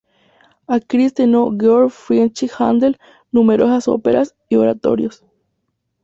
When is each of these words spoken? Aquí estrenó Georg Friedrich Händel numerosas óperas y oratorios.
Aquí 0.65 0.97
estrenó 1.03 1.51
Georg 1.55 1.91
Friedrich 1.91 2.49
Händel 2.57 2.97
numerosas 3.31 3.87
óperas 3.87 4.35
y 4.49 4.55
oratorios. 4.55 5.23